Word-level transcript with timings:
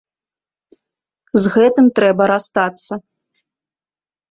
З 1.43 1.51
гэтым 1.57 1.85
трэба 2.01 2.23
расстацца. 2.33 2.93